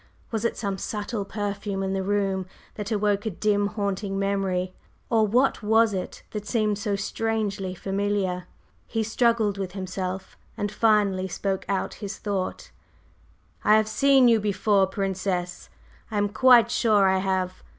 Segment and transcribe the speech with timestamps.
[0.31, 4.73] Was it some subtle perfume in the room that awoke a dim haunting memory?
[5.11, 8.45] Or what was it that seemed so strangely familiar?
[8.87, 12.71] He struggled with himself, and finally spoke out his thought:
[13.63, 15.69] "I have seen you before, Princess;
[16.09, 17.61] I am quite sure I have!